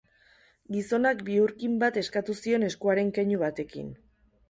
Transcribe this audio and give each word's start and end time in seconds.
Gizonak 0.75 1.21
bihurkin 1.27 1.77
bat 1.85 2.01
eskatu 2.03 2.39
zion 2.41 2.69
eskuaren 2.73 3.15
keinu 3.19 3.47
batekin. 3.47 3.97